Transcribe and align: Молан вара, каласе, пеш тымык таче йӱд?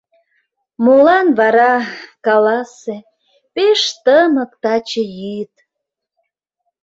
Молан 0.83 1.27
вара, 1.39 1.73
каласе, 2.25 2.95
пеш 3.53 3.81
тымык 4.03 4.51
таче 4.63 5.03
йӱд? 5.19 5.53